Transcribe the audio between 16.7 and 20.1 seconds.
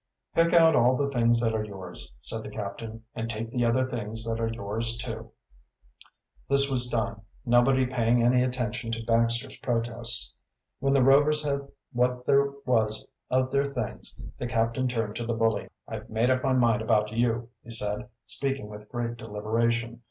about you," he said, speaking with great deliberation.